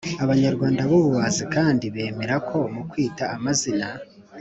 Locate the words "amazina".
3.35-3.87